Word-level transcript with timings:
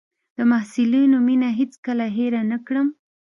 د 0.35 0.37
محصلینو 0.51 1.17
مينه 1.27 1.49
هېڅ 1.59 1.73
کله 1.85 2.05
هېره 2.15 2.41
نه 2.51 2.57
کړم. 2.67 2.87